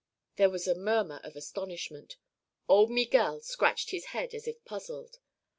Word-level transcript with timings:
There 0.37 0.49
was 0.49 0.67
a 0.67 0.73
murmur 0.73 1.21
of 1.23 1.35
astonishment. 1.35 2.17
Old 2.67 2.89
Miguel 2.89 3.39
scratched 3.41 3.91
his 3.91 4.05
head 4.05 4.33
as 4.33 4.47
if 4.47 4.65
puzzled. 4.65 5.19